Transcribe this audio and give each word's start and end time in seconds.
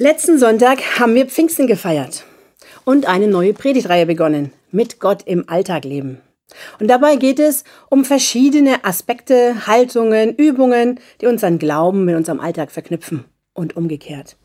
Letzten 0.00 0.38
Sonntag 0.38 1.00
haben 1.00 1.16
wir 1.16 1.26
Pfingsten 1.26 1.66
gefeiert 1.66 2.22
und 2.84 3.08
eine 3.08 3.26
neue 3.26 3.52
Predigtreihe 3.52 4.06
begonnen. 4.06 4.52
Mit 4.70 5.00
Gott 5.00 5.24
im 5.24 5.48
Alltag 5.48 5.84
leben. 5.84 6.20
Und 6.78 6.86
dabei 6.86 7.16
geht 7.16 7.40
es 7.40 7.64
um 7.90 8.04
verschiedene 8.04 8.84
Aspekte, 8.84 9.66
Haltungen, 9.66 10.36
Übungen, 10.36 11.00
die 11.20 11.26
unseren 11.26 11.58
Glauben 11.58 12.04
mit 12.04 12.14
unserem 12.14 12.38
Alltag 12.38 12.70
verknüpfen 12.70 13.24
und 13.54 13.76
umgekehrt. 13.76 14.36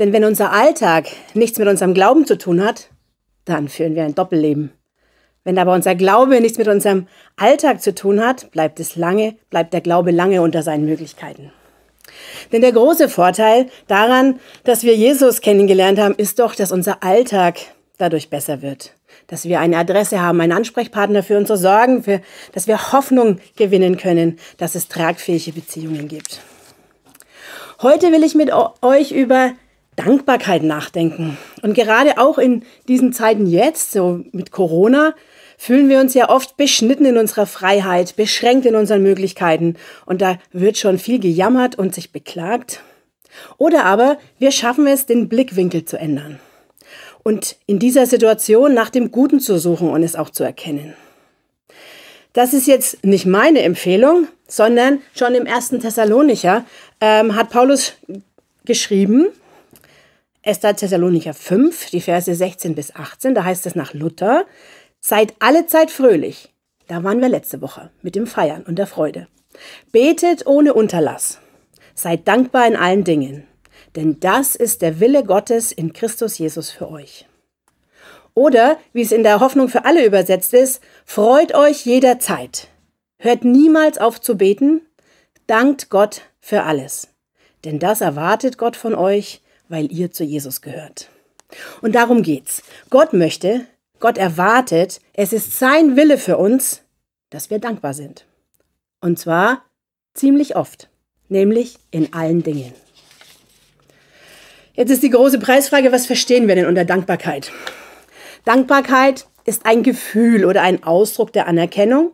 Denn 0.00 0.12
wenn 0.12 0.24
unser 0.24 0.50
Alltag 0.50 1.06
nichts 1.34 1.60
mit 1.60 1.68
unserem 1.68 1.94
Glauben 1.94 2.26
zu 2.26 2.36
tun 2.36 2.60
hat, 2.60 2.90
dann 3.44 3.68
führen 3.68 3.94
wir 3.94 4.02
ein 4.02 4.16
Doppelleben. 4.16 4.72
Wenn 5.44 5.56
aber 5.60 5.74
unser 5.74 5.94
Glaube 5.94 6.40
nichts 6.40 6.58
mit 6.58 6.66
unserem 6.66 7.06
Alltag 7.36 7.80
zu 7.80 7.94
tun 7.94 8.20
hat, 8.20 8.50
bleibt 8.50 8.80
es 8.80 8.96
lange, 8.96 9.36
bleibt 9.50 9.72
der 9.72 9.82
Glaube 9.82 10.10
lange 10.10 10.42
unter 10.42 10.64
seinen 10.64 10.84
Möglichkeiten. 10.84 11.52
Denn 12.52 12.60
der 12.62 12.72
große 12.72 13.08
Vorteil 13.08 13.68
daran, 13.88 14.40
dass 14.64 14.82
wir 14.82 14.94
Jesus 14.94 15.40
kennengelernt 15.40 15.98
haben, 15.98 16.14
ist 16.16 16.38
doch, 16.38 16.54
dass 16.54 16.72
unser 16.72 17.02
Alltag 17.02 17.58
dadurch 17.98 18.30
besser 18.30 18.62
wird. 18.62 18.92
Dass 19.26 19.44
wir 19.44 19.60
eine 19.60 19.78
Adresse 19.78 20.20
haben, 20.20 20.40
einen 20.40 20.52
Ansprechpartner 20.52 21.22
für 21.22 21.36
unsere 21.36 21.58
Sorgen, 21.58 22.04
für, 22.04 22.20
dass 22.52 22.66
wir 22.66 22.92
Hoffnung 22.92 23.38
gewinnen 23.56 23.96
können, 23.96 24.38
dass 24.58 24.74
es 24.74 24.88
tragfähige 24.88 25.52
Beziehungen 25.52 26.08
gibt. 26.08 26.40
Heute 27.82 28.12
will 28.12 28.24
ich 28.24 28.34
mit 28.34 28.50
euch 28.82 29.12
über 29.12 29.52
Dankbarkeit 29.96 30.62
nachdenken. 30.62 31.36
Und 31.62 31.74
gerade 31.74 32.18
auch 32.18 32.38
in 32.38 32.62
diesen 32.86 33.12
Zeiten 33.12 33.46
jetzt, 33.46 33.92
so 33.92 34.20
mit 34.32 34.50
Corona, 34.50 35.14
fühlen 35.56 35.88
wir 35.88 36.00
uns 36.00 36.14
ja 36.14 36.28
oft 36.28 36.56
beschnitten 36.56 37.04
in 37.04 37.16
unserer 37.16 37.46
Freiheit, 37.46 38.16
beschränkt 38.16 38.66
in 38.66 38.76
unseren 38.76 39.02
Möglichkeiten. 39.02 39.76
Und 40.04 40.22
da 40.22 40.38
wird 40.52 40.78
schon 40.78 40.98
viel 40.98 41.18
gejammert 41.18 41.76
und 41.76 41.94
sich 41.94 42.12
beklagt. 42.12 42.82
Oder 43.58 43.84
aber 43.84 44.18
wir 44.38 44.50
schaffen 44.50 44.86
es, 44.86 45.06
den 45.06 45.28
Blickwinkel 45.28 45.84
zu 45.84 45.98
ändern. 45.98 46.38
Und 47.22 47.56
in 47.66 47.78
dieser 47.78 48.06
Situation 48.06 48.72
nach 48.74 48.90
dem 48.90 49.10
Guten 49.10 49.40
zu 49.40 49.58
suchen 49.58 49.90
und 49.90 50.02
es 50.02 50.14
auch 50.14 50.30
zu 50.30 50.44
erkennen. 50.44 50.94
Das 52.32 52.52
ist 52.52 52.66
jetzt 52.66 53.04
nicht 53.04 53.26
meine 53.26 53.62
Empfehlung, 53.62 54.28
sondern 54.46 55.00
schon 55.14 55.34
im 55.34 55.46
ersten 55.46 55.80
Thessalonicher 55.80 56.64
ähm, 57.00 57.34
hat 57.34 57.50
Paulus 57.50 57.94
geschrieben, 58.64 59.28
1. 60.44 60.60
Thessalonicher 60.60 61.34
5, 61.34 61.90
die 61.90 62.00
Verse 62.00 62.32
16 62.32 62.74
bis 62.74 62.94
18, 62.94 63.34
da 63.34 63.42
heißt 63.42 63.66
es 63.66 63.74
nach 63.74 63.94
Luther, 63.94 64.44
Seid 65.00 65.34
alle 65.38 65.66
Zeit 65.66 65.90
fröhlich. 65.90 66.52
Da 66.88 67.02
waren 67.04 67.20
wir 67.20 67.28
letzte 67.28 67.60
Woche 67.60 67.90
mit 68.02 68.14
dem 68.14 68.26
Feiern 68.26 68.62
und 68.62 68.76
der 68.76 68.86
Freude. 68.86 69.28
Betet 69.92 70.46
ohne 70.46 70.74
Unterlass. 70.74 71.40
Seid 71.94 72.28
dankbar 72.28 72.66
in 72.66 72.76
allen 72.76 73.04
Dingen, 73.04 73.46
denn 73.96 74.20
das 74.20 74.54
ist 74.54 74.82
der 74.82 75.00
Wille 75.00 75.24
Gottes 75.24 75.72
in 75.72 75.92
Christus 75.92 76.38
Jesus 76.38 76.70
für 76.70 76.90
euch. 76.90 77.26
Oder, 78.34 78.78
wie 78.92 79.00
es 79.00 79.12
in 79.12 79.22
der 79.22 79.40
Hoffnung 79.40 79.68
für 79.70 79.86
alle 79.86 80.04
übersetzt 80.04 80.52
ist, 80.52 80.82
freut 81.06 81.54
euch 81.54 81.86
jederzeit. 81.86 82.68
Hört 83.18 83.44
niemals 83.44 83.96
auf 83.96 84.20
zu 84.20 84.36
beten, 84.36 84.82
dankt 85.46 85.88
Gott 85.88 86.20
für 86.38 86.64
alles. 86.64 87.08
Denn 87.64 87.78
das 87.78 88.02
erwartet 88.02 88.58
Gott 88.58 88.76
von 88.76 88.94
euch, 88.94 89.40
weil 89.70 89.90
ihr 89.90 90.12
zu 90.12 90.22
Jesus 90.22 90.60
gehört. 90.60 91.08
Und 91.80 91.94
darum 91.94 92.22
geht's. 92.22 92.62
Gott 92.90 93.14
möchte, 93.14 93.66
Gott 93.98 94.18
erwartet, 94.18 95.00
es 95.14 95.32
ist 95.32 95.58
sein 95.58 95.96
Wille 95.96 96.18
für 96.18 96.36
uns, 96.36 96.82
dass 97.30 97.50
wir 97.50 97.58
dankbar 97.58 97.94
sind. 97.94 98.26
Und 99.00 99.18
zwar 99.18 99.64
ziemlich 100.14 100.56
oft, 100.56 100.88
nämlich 101.28 101.78
in 101.90 102.12
allen 102.12 102.42
Dingen. 102.42 102.72
Jetzt 104.74 104.90
ist 104.90 105.02
die 105.02 105.10
große 105.10 105.38
Preisfrage, 105.38 105.92
was 105.92 106.06
verstehen 106.06 106.48
wir 106.48 106.54
denn 106.54 106.66
unter 106.66 106.84
Dankbarkeit? 106.84 107.50
Dankbarkeit 108.44 109.26
ist 109.44 109.64
ein 109.64 109.82
Gefühl 109.82 110.44
oder 110.44 110.62
ein 110.62 110.82
Ausdruck 110.84 111.32
der 111.32 111.46
Anerkennung 111.46 112.12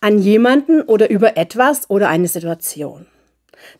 an 0.00 0.18
jemanden 0.18 0.80
oder 0.82 1.10
über 1.10 1.36
etwas 1.36 1.90
oder 1.90 2.08
eine 2.08 2.28
Situation. 2.28 3.06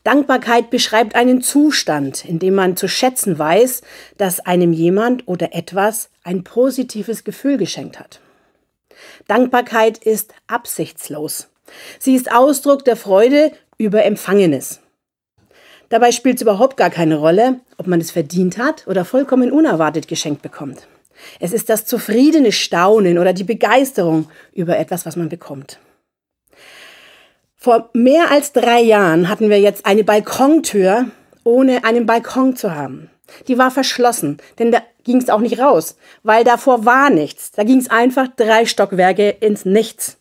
Dankbarkeit 0.05 0.71
beschreibt 0.71 1.15
einen 1.15 1.41
Zustand, 1.41 2.25
in 2.25 2.39
dem 2.39 2.55
man 2.55 2.77
zu 2.77 2.89
schätzen 2.89 3.39
weiß, 3.39 3.83
dass 4.17 4.41
einem 4.41 4.73
jemand 4.73 5.27
oder 5.27 5.55
etwas 5.55 6.11
ein 6.29 6.45
positives 6.45 7.25
Gefühl 7.25 7.57
geschenkt 7.57 7.99
hat. 7.99 8.21
Dankbarkeit 9.29 9.97
ist 9.97 10.35
absichtslos. 10.47 11.49
Sie 11.99 12.15
ist 12.15 12.31
Ausdruck 12.31 12.85
der 12.85 12.97
Freude 12.97 13.51
über 13.79 14.05
Empfangenes. 14.05 14.81
Dabei 15.89 16.13
spielt 16.13 16.37
es 16.37 16.43
überhaupt 16.43 16.77
gar 16.77 16.91
keine 16.91 17.17
Rolle, 17.17 17.61
ob 17.79 17.87
man 17.87 17.99
es 17.99 18.11
verdient 18.11 18.59
hat 18.59 18.87
oder 18.87 19.07
vollkommen 19.07 19.51
unerwartet 19.51 20.07
geschenkt 20.07 20.43
bekommt. 20.43 20.87
Es 21.41 21.55
ist 21.55 21.71
das 21.71 21.87
zufriedene 21.87 22.53
Staunen 22.53 23.19
oder 23.19 23.33
die 23.33 23.45
Begeisterung 23.45 24.31
über 24.53 24.79
etwas, 24.79 25.07
was 25.07 25.17
man 25.17 25.31
bekommt. 25.31 25.79
Vor 27.57 27.89
mehr 27.95 28.31
als 28.31 28.53
drei 28.53 28.83
Jahren 28.83 29.31
hatten 29.31 29.49
wir 29.49 29.61
jetzt 29.61 29.87
eine 29.87 30.05
Balkontür, 30.05 31.07
ohne 31.43 31.85
einen 31.85 32.05
Balkon 32.05 32.55
zu 32.55 32.75
haben. 32.75 33.11
Die 33.47 33.59
war 33.59 33.71
verschlossen, 33.71 34.39
denn 34.59 34.71
da 34.73 34.83
ging 35.09 35.19
es 35.19 35.31
auch 35.31 35.41
nicht 35.41 35.59
raus, 35.59 35.97
weil 36.23 36.45
davor 36.45 36.85
war 36.85 37.09
nichts. 37.09 37.51
Da 37.53 37.65
ging 37.65 37.79
es 37.79 37.91
einfach 37.91 38.29
drei 38.37 38.67
Stockwerke 38.67 39.31
ins 39.31 39.65
Nichts. 39.65 40.19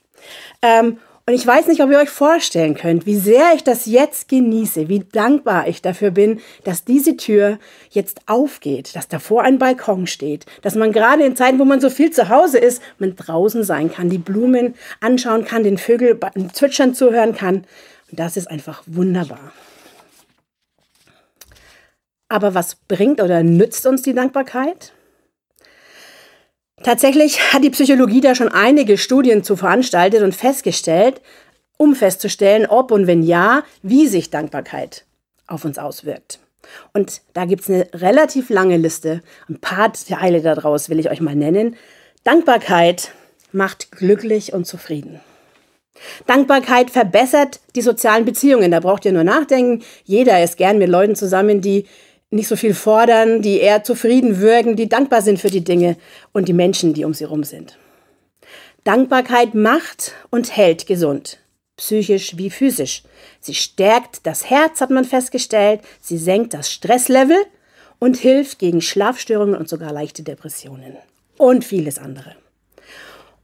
Ähm, 0.61 0.97
und 1.25 1.33
ich 1.33 1.45
weiß 1.45 1.67
nicht, 1.67 1.83
ob 1.83 1.91
ihr 1.91 1.99
euch 1.99 2.09
vorstellen 2.09 2.73
könnt, 2.73 3.05
wie 3.05 3.17
sehr 3.17 3.51
ich 3.53 3.61
das 3.61 3.85
jetzt 3.85 4.29
genieße, 4.29 4.87
wie 4.87 4.99
dankbar 4.99 5.67
ich 5.67 5.81
dafür 5.81 6.09
bin, 6.09 6.39
dass 6.63 6.85
diese 6.85 7.17
Tür 7.17 7.59
jetzt 7.89 8.21
aufgeht, 8.27 8.95
dass 8.95 9.09
davor 9.09 9.43
ein 9.43 9.59
Balkon 9.59 10.07
steht, 10.07 10.45
dass 10.61 10.75
man 10.75 10.93
gerade 10.93 11.25
in 11.25 11.35
Zeiten, 11.35 11.59
wo 11.59 11.65
man 11.65 11.81
so 11.81 11.89
viel 11.89 12.11
zu 12.11 12.29
Hause 12.29 12.59
ist, 12.59 12.81
man 12.97 13.17
draußen 13.17 13.65
sein 13.65 13.91
kann, 13.91 14.09
die 14.09 14.17
Blumen 14.17 14.75
anschauen 15.01 15.43
kann, 15.43 15.63
den 15.63 15.77
Vögel 15.77 16.17
zwitschern 16.53 16.93
zuhören 16.93 17.35
kann. 17.35 17.65
Und 18.09 18.19
das 18.19 18.37
ist 18.37 18.49
einfach 18.49 18.83
wunderbar. 18.85 19.51
Aber 22.29 22.53
was 22.53 22.75
bringt 22.75 23.21
oder 23.21 23.43
nützt 23.43 23.85
uns 23.85 24.01
die 24.01 24.13
Dankbarkeit? 24.13 24.93
Tatsächlich 26.83 27.53
hat 27.53 27.63
die 27.63 27.69
Psychologie 27.69 28.21
da 28.21 28.35
schon 28.35 28.49
einige 28.49 28.97
Studien 28.97 29.43
zu 29.43 29.55
veranstaltet 29.55 30.21
und 30.21 30.35
festgestellt, 30.35 31.21
um 31.77 31.95
festzustellen, 31.95 32.65
ob 32.65 32.91
und 32.91 33.07
wenn 33.07 33.23
ja, 33.23 33.63
wie 33.81 34.07
sich 34.07 34.29
Dankbarkeit 34.29 35.05
auf 35.47 35.65
uns 35.65 35.79
auswirkt. 35.79 36.39
Und 36.93 37.21
da 37.33 37.45
gibt 37.45 37.63
es 37.63 37.69
eine 37.69 37.87
relativ 37.93 38.49
lange 38.49 38.77
Liste. 38.77 39.21
Ein 39.47 39.59
paar 39.59 39.93
Teile 39.93 40.41
daraus 40.41 40.89
will 40.89 40.99
ich 40.99 41.09
euch 41.09 41.21
mal 41.21 41.35
nennen. 41.35 41.75
Dankbarkeit 42.23 43.11
macht 43.51 43.91
glücklich 43.91 44.53
und 44.53 44.65
zufrieden. 44.65 45.21
Dankbarkeit 46.27 46.91
verbessert 46.91 47.59
die 47.75 47.81
sozialen 47.81 48.25
Beziehungen. 48.25 48.71
Da 48.71 48.79
braucht 48.81 49.05
ihr 49.05 49.13
nur 49.13 49.23
nachdenken. 49.23 49.83
Jeder 50.03 50.43
ist 50.43 50.57
gern 50.57 50.77
mit 50.77 50.89
Leuten 50.89 51.15
zusammen, 51.15 51.61
die 51.61 51.87
nicht 52.29 52.47
so 52.47 52.55
viel 52.55 52.73
fordern, 52.73 53.41
die 53.41 53.59
eher 53.59 53.83
zufrieden 53.83 54.39
wirken, 54.39 54.75
die 54.75 54.89
dankbar 54.89 55.21
sind 55.21 55.39
für 55.39 55.49
die 55.49 55.63
Dinge 55.63 55.95
und 56.33 56.47
die 56.47 56.53
Menschen, 56.53 56.93
die 56.93 57.05
um 57.05 57.13
sie 57.13 57.25
herum 57.25 57.43
sind. 57.43 57.77
Dankbarkeit 58.83 59.53
macht 59.53 60.13
und 60.29 60.55
hält 60.55 60.87
gesund, 60.87 61.39
psychisch 61.77 62.37
wie 62.37 62.49
physisch. 62.49 63.03
Sie 63.39 63.53
stärkt 63.53 64.25
das 64.25 64.49
Herz, 64.49 64.81
hat 64.81 64.89
man 64.89 65.05
festgestellt, 65.05 65.81
sie 66.01 66.17
senkt 66.17 66.53
das 66.53 66.71
Stresslevel 66.71 67.37
und 67.99 68.17
hilft 68.17 68.59
gegen 68.59 68.81
Schlafstörungen 68.81 69.55
und 69.55 69.69
sogar 69.69 69.91
leichte 69.91 70.23
Depressionen 70.23 70.97
und 71.37 71.65
vieles 71.65 71.99
andere. 71.99 72.35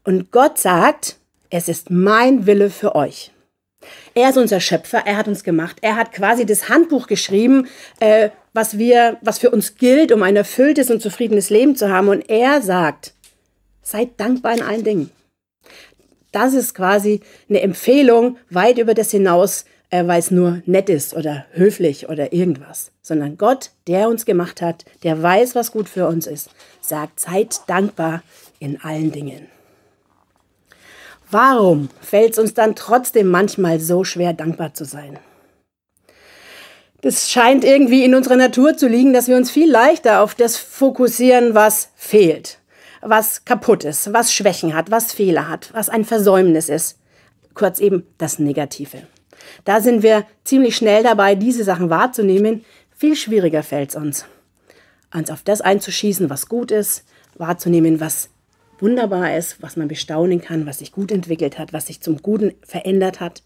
Und 0.04 0.32
Gott 0.32 0.58
sagt, 0.58 1.18
es 1.50 1.70
ist 1.70 1.90
mein 1.90 2.46
Wille 2.46 2.70
für 2.70 2.96
euch. 2.96 3.32
Er 4.14 4.30
ist 4.30 4.38
unser 4.38 4.60
Schöpfer, 4.60 5.04
er 5.06 5.18
hat 5.18 5.28
uns 5.28 5.44
gemacht, 5.44 5.78
er 5.82 5.96
hat 5.96 6.12
quasi 6.14 6.46
das 6.46 6.70
Handbuch 6.70 7.08
geschrieben, 7.08 7.68
äh, 8.00 8.30
was 8.54 8.78
wir, 8.78 9.18
was 9.22 9.40
für 9.40 9.50
uns 9.50 9.76
gilt, 9.76 10.12
um 10.12 10.24
ein 10.24 10.36
erfülltes 10.36 10.92
und 10.92 11.02
zufriedenes 11.02 11.50
Leben 11.50 11.76
zu 11.76 11.90
haben. 11.90 12.08
Und 12.08 12.30
er 12.30 12.62
sagt, 12.62 13.14
seid 13.82 14.20
dankbar 14.20 14.54
in 14.54 14.64
allen 14.64 14.84
Dingen. 14.84 15.12
Das 16.32 16.54
ist 16.54 16.74
quasi 16.74 17.22
eine 17.50 17.62
Empfehlung 17.62 18.38
weit 18.50 18.78
über 18.78 18.94
das 18.94 19.12
hinaus, 19.12 19.66
äh, 19.90 20.08
weil 20.08 20.20
es 20.20 20.32
nur 20.32 20.64
nett 20.66 20.90
ist 20.90 21.14
oder 21.14 21.46
höflich 21.52 22.10
oder 22.10 22.34
irgendwas, 22.34 22.92
sondern 23.02 23.38
Gott, 23.38 23.72
der 23.88 24.10
uns 24.10 24.26
gemacht 24.26 24.62
hat, 24.62 24.86
der 25.04 25.22
weiß, 25.22 25.54
was 25.54 25.72
gut 25.72 25.88
für 25.88 26.08
uns 26.08 26.26
ist, 26.26 26.50
sagt, 26.82 27.20
seid 27.20 27.62
dankbar 27.68 28.24
in 28.60 28.82
allen 28.82 29.12
Dingen. 29.12 29.48
Warum 31.30 31.90
fällt 32.02 32.34
es 32.34 32.40
uns 32.40 32.54
dann 32.54 32.76
trotzdem 32.76 33.28
manchmal 33.28 33.80
so 33.80 34.04
schwer, 34.04 34.34
dankbar 34.34 34.74
zu 34.74 34.86
sein? 34.86 35.20
Das 37.04 37.30
scheint 37.30 37.66
irgendwie 37.66 38.06
in 38.06 38.16
unserer 38.16 38.38
Natur 38.38 38.78
zu 38.78 38.88
liegen, 38.88 39.12
dass 39.12 39.28
wir 39.28 39.36
uns 39.36 39.52
viel 39.52 39.70
leichter 39.70 40.22
auf 40.22 40.36
das 40.36 40.56
fokussieren, 40.56 41.54
was 41.54 41.90
fehlt, 41.96 42.60
was 43.02 43.44
kaputt 43.44 43.84
ist, 43.84 44.14
was 44.14 44.34
Schwächen 44.34 44.74
hat, 44.74 44.90
was 44.90 45.12
Fehler 45.12 45.50
hat, 45.50 45.70
was 45.74 45.90
ein 45.90 46.06
Versäumnis 46.06 46.70
ist. 46.70 46.98
Kurz 47.56 47.80
eben 47.80 48.08
das 48.20 48.40
Negative. 48.40 49.00
Da 49.66 49.82
sind 49.82 50.02
wir 50.02 50.26
ziemlich 50.46 50.78
schnell 50.78 51.04
dabei, 51.04 51.36
diese 51.36 51.66
Sachen 51.66 51.90
wahrzunehmen. 51.90 52.64
Viel 52.96 53.18
schwieriger 53.18 53.64
fällt 53.64 53.90
es 53.90 53.96
uns, 53.98 54.26
uns 55.14 55.30
auf 55.30 55.44
das 55.44 55.60
einzuschießen, 55.60 56.30
was 56.30 56.48
gut 56.48 56.72
ist, 56.72 57.04
wahrzunehmen, 57.36 58.00
was 58.00 58.30
wunderbar 58.80 59.36
ist, 59.36 59.62
was 59.62 59.76
man 59.76 59.90
bestaunen 59.90 60.40
kann, 60.40 60.66
was 60.66 60.80
sich 60.80 60.94
gut 60.94 61.12
entwickelt 61.12 61.60
hat, 61.60 61.74
was 61.74 61.88
sich 61.88 62.00
zum 62.00 62.22
Guten 62.22 62.54
verändert 62.66 63.20
hat. 63.20 63.44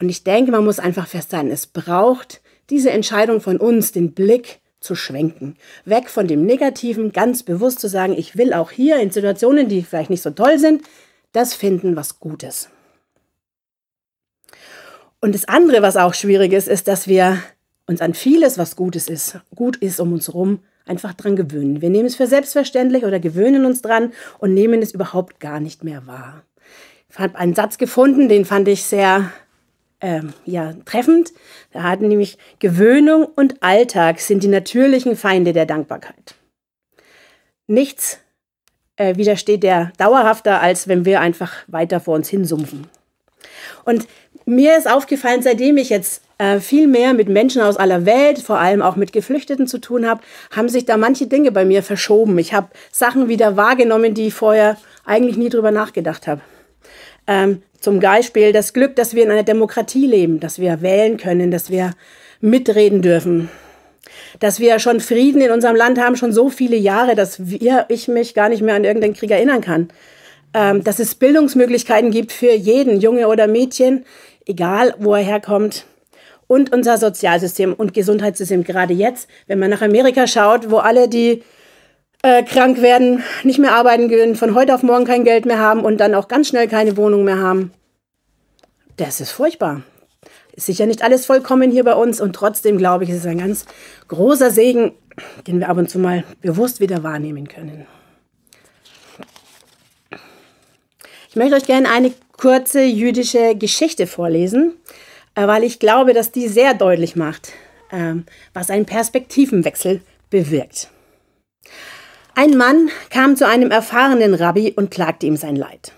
Und 0.00 0.10
ich 0.10 0.22
denke, 0.22 0.52
man 0.52 0.64
muss 0.64 0.78
einfach 0.78 1.08
festhalten, 1.08 1.50
es 1.50 1.66
braucht 1.66 2.40
diese 2.70 2.90
Entscheidung 2.90 3.40
von 3.40 3.58
uns, 3.58 3.92
den 3.92 4.12
Blick 4.12 4.60
zu 4.80 4.94
schwenken. 4.94 5.56
Weg 5.84 6.10
von 6.10 6.28
dem 6.28 6.44
Negativen, 6.44 7.12
ganz 7.12 7.42
bewusst 7.42 7.80
zu 7.80 7.88
sagen, 7.88 8.14
ich 8.16 8.36
will 8.36 8.52
auch 8.52 8.70
hier 8.70 8.98
in 8.98 9.10
Situationen, 9.10 9.68
die 9.68 9.82
vielleicht 9.82 10.10
nicht 10.10 10.22
so 10.22 10.30
toll 10.30 10.58
sind, 10.58 10.82
das 11.32 11.54
finden, 11.54 11.96
was 11.96 12.20
Gutes. 12.20 12.68
Und 15.20 15.34
das 15.34 15.46
andere, 15.46 15.80
was 15.80 15.96
auch 15.96 16.12
schwierig 16.12 16.52
ist, 16.52 16.68
ist, 16.68 16.86
dass 16.86 17.08
wir 17.08 17.38
uns 17.86 18.00
an 18.00 18.14
vieles, 18.14 18.58
was 18.58 18.76
Gutes 18.76 19.08
ist, 19.08 19.38
gut 19.54 19.76
ist 19.76 20.00
um 20.00 20.12
uns 20.12 20.28
herum, 20.28 20.60
einfach 20.86 21.14
dran 21.14 21.34
gewöhnen. 21.34 21.80
Wir 21.80 21.90
nehmen 21.90 22.06
es 22.06 22.14
für 22.14 22.26
selbstverständlich 22.26 23.04
oder 23.04 23.20
gewöhnen 23.20 23.64
uns 23.64 23.80
dran 23.82 24.12
und 24.38 24.52
nehmen 24.52 24.82
es 24.82 24.92
überhaupt 24.92 25.40
gar 25.40 25.60
nicht 25.60 25.82
mehr 25.82 26.06
wahr. 26.06 26.42
Ich 27.08 27.18
habe 27.18 27.38
einen 27.38 27.54
Satz 27.54 27.78
gefunden, 27.78 28.28
den 28.28 28.44
fand 28.44 28.68
ich 28.68 28.84
sehr 28.84 29.30
ähm, 30.00 30.32
ja, 30.44 30.74
treffend. 30.84 31.32
Da 31.72 31.82
hatten 31.82 32.08
nämlich 32.08 32.38
Gewöhnung 32.58 33.24
und 33.24 33.62
Alltag 33.62 34.20
sind 34.20 34.42
die 34.42 34.48
natürlichen 34.48 35.16
Feinde 35.16 35.52
der 35.52 35.66
Dankbarkeit. 35.66 36.34
Nichts 37.66 38.18
äh, 38.96 39.16
widersteht 39.16 39.62
der 39.62 39.92
dauerhafter, 39.96 40.60
als 40.60 40.88
wenn 40.88 41.04
wir 41.04 41.20
einfach 41.20 41.52
weiter 41.66 42.00
vor 42.00 42.14
uns 42.14 42.28
hinsumpfen. 42.28 42.86
Und 43.84 44.06
mir 44.46 44.76
ist 44.76 44.90
aufgefallen, 44.90 45.42
seitdem 45.42 45.76
ich 45.78 45.88
jetzt 45.88 46.22
äh, 46.38 46.60
viel 46.60 46.86
mehr 46.86 47.14
mit 47.14 47.28
Menschen 47.28 47.62
aus 47.62 47.76
aller 47.76 48.04
Welt, 48.04 48.38
vor 48.38 48.58
allem 48.58 48.82
auch 48.82 48.96
mit 48.96 49.12
Geflüchteten 49.12 49.66
zu 49.66 49.78
tun 49.78 50.06
habe, 50.06 50.20
haben 50.54 50.68
sich 50.68 50.84
da 50.84 50.96
manche 50.96 51.26
Dinge 51.26 51.52
bei 51.52 51.64
mir 51.64 51.82
verschoben. 51.82 52.38
Ich 52.38 52.52
habe 52.52 52.68
Sachen 52.92 53.28
wieder 53.28 53.56
wahrgenommen, 53.56 54.14
die 54.14 54.28
ich 54.28 54.34
vorher 54.34 54.76
eigentlich 55.04 55.36
nie 55.36 55.48
drüber 55.48 55.70
nachgedacht 55.70 56.26
habe. 56.26 56.40
Ähm, 57.26 57.62
zum 57.80 58.00
Beispiel 58.00 58.52
das 58.52 58.72
Glück, 58.72 58.96
dass 58.96 59.14
wir 59.14 59.24
in 59.24 59.30
einer 59.30 59.42
Demokratie 59.42 60.06
leben, 60.06 60.40
dass 60.40 60.58
wir 60.58 60.82
wählen 60.82 61.16
können, 61.16 61.50
dass 61.50 61.70
wir 61.70 61.92
mitreden 62.40 63.02
dürfen, 63.02 63.50
dass 64.40 64.58
wir 64.60 64.78
schon 64.78 65.00
Frieden 65.00 65.40
in 65.40 65.50
unserem 65.50 65.76
Land 65.76 65.98
haben, 66.00 66.16
schon 66.16 66.32
so 66.32 66.48
viele 66.48 66.76
Jahre, 66.76 67.14
dass 67.14 67.48
wir, 67.48 67.86
ich 67.88 68.08
mich 68.08 68.34
gar 68.34 68.48
nicht 68.48 68.62
mehr 68.62 68.74
an 68.74 68.84
irgendeinen 68.84 69.14
Krieg 69.14 69.30
erinnern 69.30 69.60
kann. 69.60 69.88
Ähm, 70.54 70.84
dass 70.84 70.98
es 70.98 71.14
Bildungsmöglichkeiten 71.14 72.10
gibt 72.10 72.32
für 72.32 72.52
jeden, 72.52 73.00
Junge 73.00 73.28
oder 73.28 73.48
Mädchen, 73.48 74.04
egal 74.46 74.94
wo 74.98 75.14
er 75.14 75.22
herkommt. 75.22 75.84
Und 76.46 76.72
unser 76.72 76.98
Sozialsystem 76.98 77.72
und 77.72 77.94
Gesundheitssystem, 77.94 78.64
gerade 78.64 78.94
jetzt, 78.94 79.28
wenn 79.46 79.58
man 79.58 79.70
nach 79.70 79.82
Amerika 79.82 80.26
schaut, 80.26 80.70
wo 80.70 80.76
alle, 80.76 81.08
die 81.08 81.42
äh, 82.24 82.42
krank 82.42 82.80
werden, 82.80 83.22
nicht 83.42 83.58
mehr 83.58 83.74
arbeiten 83.74 84.08
können, 84.08 84.34
von 84.34 84.54
heute 84.54 84.74
auf 84.74 84.82
morgen 84.82 85.04
kein 85.04 85.24
Geld 85.24 85.44
mehr 85.44 85.58
haben 85.58 85.84
und 85.84 85.98
dann 85.98 86.14
auch 86.14 86.26
ganz 86.26 86.48
schnell 86.48 86.68
keine 86.68 86.96
Wohnung 86.96 87.22
mehr 87.22 87.38
haben. 87.38 87.70
Das 88.96 89.20
ist 89.20 89.30
furchtbar. 89.30 89.82
Ist 90.56 90.64
sicher 90.66 90.86
nicht 90.86 91.02
alles 91.02 91.26
vollkommen 91.26 91.70
hier 91.70 91.84
bei 91.84 91.94
uns 91.94 92.22
und 92.22 92.32
trotzdem 92.32 92.78
glaube 92.78 93.04
ich, 93.04 93.10
es 93.10 93.18
ist 93.18 93.26
ein 93.26 93.38
ganz 93.38 93.66
großer 94.08 94.50
Segen, 94.50 94.92
den 95.46 95.60
wir 95.60 95.68
ab 95.68 95.76
und 95.76 95.90
zu 95.90 95.98
mal 95.98 96.24
bewusst 96.40 96.80
wieder 96.80 97.02
wahrnehmen 97.02 97.46
können. 97.46 97.86
Ich 101.28 101.36
möchte 101.36 101.56
euch 101.56 101.66
gerne 101.66 101.90
eine 101.90 102.10
kurze 102.38 102.84
jüdische 102.84 103.54
Geschichte 103.54 104.06
vorlesen, 104.06 104.72
äh, 105.34 105.46
weil 105.46 105.62
ich 105.62 105.78
glaube, 105.78 106.14
dass 106.14 106.32
die 106.32 106.48
sehr 106.48 106.72
deutlich 106.72 107.16
macht, 107.16 107.52
ähm, 107.92 108.24
was 108.54 108.70
ein 108.70 108.86
Perspektivenwechsel 108.86 110.00
bewirkt. 110.30 110.88
Ein 112.36 112.56
Mann 112.56 112.90
kam 113.10 113.36
zu 113.36 113.46
einem 113.46 113.70
erfahrenen 113.70 114.34
Rabbi 114.34 114.72
und 114.74 114.90
klagte 114.90 115.26
ihm 115.26 115.36
sein 115.36 115.54
Leid. 115.54 115.92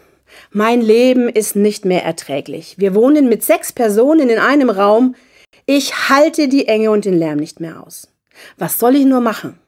Mein 0.50 0.82
Leben 0.82 1.30
ist 1.30 1.56
nicht 1.56 1.86
mehr 1.86 2.04
erträglich. 2.04 2.74
Wir 2.78 2.94
wohnen 2.94 3.30
mit 3.30 3.42
sechs 3.42 3.72
Personen 3.72 4.28
in 4.28 4.38
einem 4.38 4.68
Raum. 4.68 5.14
Ich 5.64 6.10
halte 6.10 6.48
die 6.48 6.68
Enge 6.68 6.90
und 6.90 7.06
den 7.06 7.18
Lärm 7.18 7.38
nicht 7.38 7.60
mehr 7.60 7.82
aus. 7.82 8.12
Was 8.58 8.78
soll 8.78 8.96
ich 8.96 9.06
nur 9.06 9.22
machen? 9.22 9.58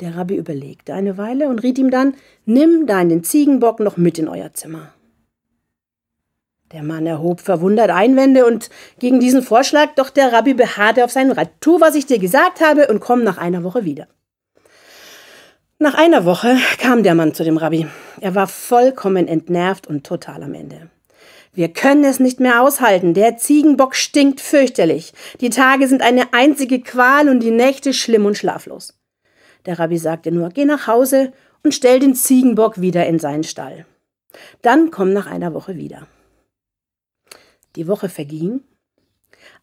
Der 0.00 0.16
Rabbi 0.16 0.34
überlegte 0.34 0.92
eine 0.92 1.18
Weile 1.18 1.48
und 1.48 1.62
riet 1.62 1.78
ihm 1.78 1.92
dann, 1.92 2.14
nimm 2.44 2.86
deinen 2.86 3.22
Ziegenbock 3.22 3.78
noch 3.78 3.96
mit 3.96 4.18
in 4.18 4.26
euer 4.26 4.54
Zimmer. 4.54 4.92
Der 6.72 6.82
Mann 6.82 7.06
erhob 7.06 7.40
verwundert 7.40 7.90
Einwände 7.90 8.44
und 8.44 8.70
gegen 8.98 9.20
diesen 9.20 9.42
Vorschlag, 9.42 9.94
doch 9.94 10.10
der 10.10 10.32
Rabbi 10.32 10.54
beharrte 10.54 11.04
auf 11.04 11.12
seinen 11.12 11.30
Rat. 11.30 11.50
Tu, 11.60 11.80
was 11.80 11.94
ich 11.94 12.06
dir 12.06 12.18
gesagt 12.18 12.60
habe 12.60 12.88
und 12.88 12.98
komm 12.98 13.22
nach 13.22 13.38
einer 13.38 13.62
Woche 13.62 13.84
wieder. 13.84 14.08
Nach 15.80 15.94
einer 15.94 16.24
Woche 16.24 16.56
kam 16.78 17.04
der 17.04 17.14
Mann 17.14 17.34
zu 17.34 17.44
dem 17.44 17.56
Rabbi. 17.56 17.86
Er 18.20 18.34
war 18.34 18.48
vollkommen 18.48 19.28
entnervt 19.28 19.86
und 19.86 20.04
total 20.04 20.42
am 20.42 20.54
Ende. 20.54 20.90
Wir 21.52 21.72
können 21.72 22.02
es 22.02 22.18
nicht 22.18 22.40
mehr 22.40 22.62
aushalten. 22.62 23.14
Der 23.14 23.36
Ziegenbock 23.36 23.94
stinkt 23.94 24.40
fürchterlich. 24.40 25.12
Die 25.40 25.50
Tage 25.50 25.86
sind 25.86 26.02
eine 26.02 26.32
einzige 26.32 26.80
Qual 26.80 27.28
und 27.28 27.40
die 27.40 27.52
Nächte 27.52 27.94
schlimm 27.94 28.26
und 28.26 28.36
schlaflos. 28.36 28.98
Der 29.66 29.78
Rabbi 29.78 29.98
sagte 29.98 30.32
nur, 30.32 30.48
geh 30.48 30.64
nach 30.64 30.88
Hause 30.88 31.32
und 31.62 31.72
stell 31.74 32.00
den 32.00 32.16
Ziegenbock 32.16 32.80
wieder 32.80 33.06
in 33.06 33.20
seinen 33.20 33.44
Stall. 33.44 33.86
Dann 34.62 34.90
komm 34.90 35.12
nach 35.12 35.26
einer 35.26 35.54
Woche 35.54 35.76
wieder. 35.76 36.08
Die 37.76 37.86
Woche 37.86 38.08
verging. 38.08 38.62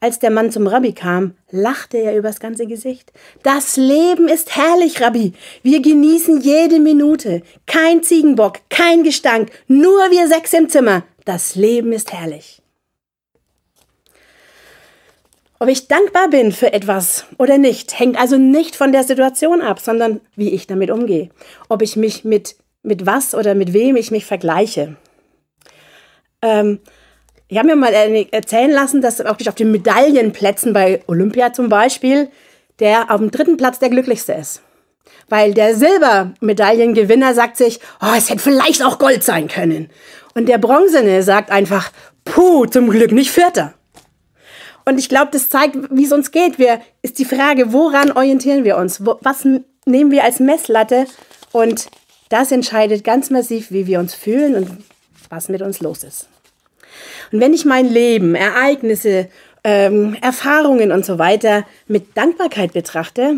Als 0.06 0.20
der 0.20 0.30
Mann 0.30 0.52
zum 0.52 0.68
Rabbi 0.68 0.94
kam, 0.94 1.34
lachte 1.50 1.98
er 1.98 2.16
übers 2.16 2.40
ganze 2.40 2.68
Gesicht. 2.68 3.12
Das 3.42 3.76
Leben 3.76 4.28
ist 4.28 4.56
herrlich, 4.56 5.02
Rabbi. 5.02 5.34
Wir 5.64 5.82
genießen 5.82 6.42
jede 6.42 6.80
Minute. 6.80 7.42
Kein 7.66 8.04
Ziegenbock, 8.04 8.60
kein 8.70 9.04
Gestank, 9.04 9.50
nur 9.68 10.12
wir 10.12 10.28
sechs 10.28 10.54
im 10.54 10.70
Zimmer. 10.70 11.02
Das 11.24 11.56
Leben 11.56 11.92
ist 11.92 12.14
herrlich. 12.14 12.62
Ob 15.58 15.70
ich 15.70 15.88
dankbar 15.88 16.30
bin 16.30 16.52
für 16.52 16.72
etwas 16.72 17.26
oder 17.40 17.58
nicht, 17.58 18.00
hängt 18.00 18.20
also 18.20 18.38
nicht 18.38 18.76
von 18.76 18.92
der 18.92 19.06
Situation 19.06 19.60
ab, 19.60 19.80
sondern 19.80 20.22
wie 20.36 20.52
ich 20.52 20.68
damit 20.68 20.92
umgehe. 20.92 21.32
Ob 21.68 21.82
ich 21.82 21.96
mich 21.96 22.24
mit, 22.24 22.58
mit 22.84 23.08
was 23.08 23.34
oder 23.34 23.56
mit 23.56 23.74
wem 23.74 23.96
ich 23.96 24.12
mich 24.12 24.28
vergleiche. 24.28 24.98
Ähm, 26.44 26.80
ich 27.48 27.58
habe 27.58 27.68
mir 27.68 27.76
mal 27.76 27.94
erzählen 28.32 28.72
lassen, 28.72 29.02
dass 29.02 29.20
wirklich 29.20 29.50
auf 29.50 29.56
den 29.56 29.72
Medaillenplätzen 29.72 30.74
bei 30.74 31.02
Olympia 31.08 31.54
zum 31.54 31.70
Beispiel 31.70 32.30
der 32.80 33.12
auf 33.12 33.20
dem 33.20 33.32
dritten 33.32 33.58
Platz 33.58 33.80
der 33.80 33.90
glücklichste 33.90 34.34
ist. 34.34 34.62
Weil 35.30 35.54
der 35.54 35.76
Silbermedaillengewinner 35.76 37.34
sagt 37.34 37.58
sich, 37.58 37.80
oh, 38.02 38.14
es 38.16 38.30
hätte 38.30 38.42
vielleicht 38.42 38.84
auch 38.84 39.00
Gold 39.00 39.24
sein 39.24 39.48
können. 39.48 39.90
Und 40.34 40.48
der 40.48 40.58
Bronzene 40.58 41.24
sagt 41.24 41.52
einfach, 41.52 41.92
puh, 42.26 42.66
zum 42.66 42.90
Glück 42.90 43.12
nicht 43.12 43.32
Vierter. 43.32 43.74
Und 44.86 45.00
ich 45.00 45.10
glaube, 45.10 45.30
das 45.32 45.50
zeigt, 45.50 45.78
wie 45.90 46.06
es 46.06 46.12
uns 46.12 46.32
geht. 46.32 46.60
Wir, 46.60 46.80
ist 47.02 47.18
die 47.18 47.26
Frage, 47.26 47.74
woran 47.74 48.12
orientieren 48.12 48.66
wir 48.66 48.78
uns? 48.78 49.04
Wo, 49.04 49.18
was 49.22 49.46
nehmen 49.86 50.12
wir 50.12 50.24
als 50.24 50.40
Messlatte? 50.40 51.08
Und 51.52 51.88
das 52.30 52.52
entscheidet 52.52 53.04
ganz 53.04 53.32
massiv, 53.32 53.72
wie 53.72 53.88
wir 53.88 54.00
uns 54.00 54.14
fühlen 54.14 54.56
und 54.56 54.84
was 55.30 55.50
mit 55.50 55.64
uns 55.64 55.80
los 55.80 56.04
ist. 56.04 56.28
Und 57.32 57.40
wenn 57.40 57.54
ich 57.54 57.66
mein 57.66 57.90
Leben, 57.90 58.36
Ereignisse, 58.36 59.30
ähm, 59.64 60.16
Erfahrungen 60.22 60.92
und 60.92 61.06
so 61.06 61.18
weiter 61.18 61.66
mit 61.88 62.16
Dankbarkeit 62.16 62.74
betrachte, 62.74 63.38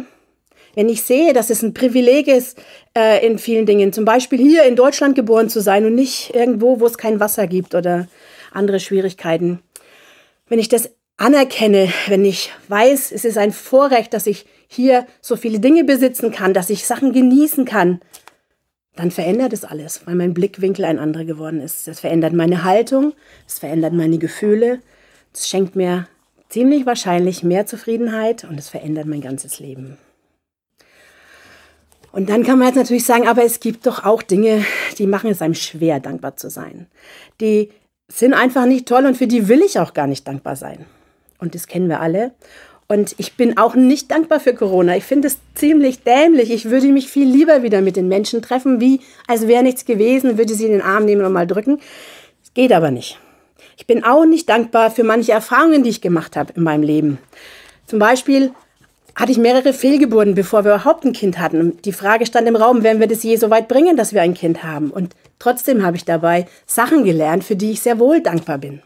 wenn 0.75 0.89
ich 0.89 1.01
sehe, 1.01 1.33
dass 1.33 1.49
es 1.49 1.63
ein 1.63 1.73
Privileg 1.73 2.27
ist, 2.27 2.61
äh, 2.95 3.25
in 3.25 3.39
vielen 3.39 3.65
Dingen, 3.65 3.93
zum 3.93 4.05
Beispiel 4.05 4.37
hier 4.37 4.63
in 4.65 4.75
Deutschland 4.75 5.15
geboren 5.15 5.49
zu 5.49 5.61
sein 5.61 5.85
und 5.85 5.95
nicht 5.95 6.35
irgendwo, 6.35 6.79
wo 6.79 6.85
es 6.85 6.99
kein 6.99 7.19
Wasser 7.19 7.47
gibt 7.47 7.73
oder 7.73 8.07
andere 8.51 8.79
Schwierigkeiten, 8.79 9.59
wenn 10.49 10.59
ich 10.59 10.69
das 10.69 10.91
anerkenne, 11.17 11.91
wenn 12.07 12.23
ich 12.23 12.51
weiß, 12.67 13.11
es 13.11 13.25
ist 13.25 13.37
ein 13.37 13.51
Vorrecht, 13.51 14.13
dass 14.13 14.27
ich 14.27 14.45
hier 14.67 15.07
so 15.21 15.35
viele 15.35 15.59
Dinge 15.59 15.83
besitzen 15.83 16.31
kann, 16.31 16.53
dass 16.53 16.69
ich 16.69 16.85
Sachen 16.85 17.11
genießen 17.11 17.65
kann, 17.65 18.01
dann 19.00 19.12
verändert 19.12 19.54
es 19.54 19.63
alles, 19.63 20.01
weil 20.06 20.16
mein 20.16 20.34
Blickwinkel 20.34 20.86
ein 20.86 21.00
anderer 21.00 21.25
geworden 21.25 21.62
ist. 21.62 21.88
Es 21.88 22.00
verändert 22.00 22.34
meine 22.34 22.63
Haltung, 22.63 23.13
es 23.48 23.60
verändert 23.60 23.94
meine 23.94 24.18
Gefühle, 24.18 24.80
es 25.34 25.48
schenkt 25.48 25.75
mir 25.75 26.08
ziemlich 26.50 26.86
wahrscheinlich 26.86 27.44
mehr 27.44 27.66
Zufriedenheit 27.66 28.44
und 28.44 28.60
es 28.60 28.70
verändert 28.70 29.06
mein 29.06 29.22
ganzes 29.22 29.60
Leben. 29.60 29.98
Und 32.12 32.30
dann 32.30 32.44
kann 32.44 32.58
man 32.58 32.70
jetzt 32.70 32.77
natürlich 32.77 33.06
sagen, 33.06 33.27
aber 33.27 33.44
es 33.44 33.60
gibt 33.60 33.86
doch 33.86 34.04
auch 34.04 34.24
Dinge, 34.24 34.66
die 34.98 35.06
machen 35.06 35.30
es 35.30 35.42
einem 35.42 35.54
schwer, 35.54 36.00
dankbar 36.00 36.36
zu 36.36 36.50
sein. 36.50 36.88
Die 37.39 37.70
sind 38.08 38.34
einfach 38.34 38.66
nicht 38.66 38.88
toll 38.88 39.06
und 39.06 39.18
für 39.18 39.27
die 39.27 39.48
will 39.48 39.62
ich 39.62 39.77
auch 39.80 39.94
gar 39.94 40.08
nicht 40.08 40.27
dankbar 40.27 40.56
sein. 40.56 40.86
Und 41.38 41.54
das 41.54 41.68
kennen 41.68 41.89
wir 41.89 42.00
alle. 42.00 42.32
Und 42.89 43.15
ich 43.17 43.34
bin 43.34 43.58
auch 43.58 43.75
nicht 43.75 44.12
dankbar 44.12 44.39
für 44.39 44.53
Corona. 44.53 44.96
Ich 44.96 45.03
finde 45.03 45.27
es 45.27 45.39
ziemlich 45.56 46.03
dämlich. 46.03 46.51
Ich 46.51 46.70
würde 46.70 46.88
mich 46.88 47.10
viel 47.10 47.27
lieber 47.27 47.62
wieder 47.62 47.82
mit 47.82 47.98
den 47.98 48.08
Menschen 48.08 48.41
treffen, 48.41 48.79
wie 48.79 49.01
als 49.27 49.48
wäre 49.48 49.63
nichts 49.63 49.84
gewesen, 49.84 50.38
würde 50.38 50.53
sie 50.53 50.65
in 50.65 50.72
den 50.72 50.82
Arm 50.82 51.03
nehmen 51.03 51.25
und 51.25 51.34
mal 51.34 51.48
drücken. 51.48 51.79
Es 52.44 52.53
geht 52.53 52.72
aber 52.72 52.91
nicht. 52.91 53.20
Ich 53.75 53.86
bin 53.86 54.06
auch 54.06 54.25
nicht 54.25 54.48
dankbar 54.48 54.89
für 54.89 55.03
manche 55.03 55.34
Erfahrungen, 55.34 55.84
die 55.84 55.89
ich 55.89 56.01
gemacht 56.01 56.38
habe 56.38 56.53
in 56.56 56.63
meinem 56.63 56.84
Leben. 56.84 57.20
Zum 57.86 58.00
Beispiel 58.00 58.51
hatte 59.15 59.32
ich 59.32 59.38
mehrere 59.38 59.74
Fehlgeburten, 59.74 60.36
bevor 60.36 60.63
wir 60.63 60.75
überhaupt 60.75 61.03
ein 61.03 61.12
Kind 61.12 61.39
hatten. 61.39 61.60
Und 61.60 61.86
die 61.86 61.91
Frage 61.91 62.25
stand 62.25 62.48
im 62.48 62.56
Raum, 62.56 62.84
werden 62.84 63.00
wir 63.00 63.08
das 63.08 63.24
je 63.24 63.36
so 63.36 63.50
weit 63.50 63.67
bringen, 63.67 63.98
dass 63.98 64.13
wir 64.13 64.22
ein 64.22 64.34
Kind 64.34 64.63
haben? 64.63 64.91
Und 64.91 65.15
trotzdem 65.39 65.84
habe 65.84 65.98
ich 65.98 66.06
dabei 66.06 66.48
Sachen 66.65 67.03
gelernt, 67.03 67.44
für 67.44 67.56
die 67.56 67.72
ich 67.72 67.82
sehr 67.82 68.00
wohl 68.00 68.22
dankbar 68.22 68.60
bin. 68.60 68.82